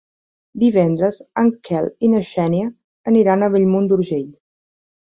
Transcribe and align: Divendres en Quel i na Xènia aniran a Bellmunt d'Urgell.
Divendres 0.63 1.19
en 1.43 1.51
Quel 1.69 1.91
i 2.09 2.11
na 2.15 2.23
Xènia 2.33 2.73
aniran 3.15 3.45
a 3.51 3.55
Bellmunt 3.59 3.91
d'Urgell. 3.95 4.29